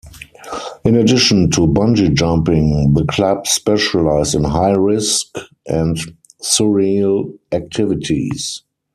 [0.83, 5.27] In addition to bungee jumping, the club specialised in high risk
[5.67, 5.95] and
[6.41, 8.63] surreal activities.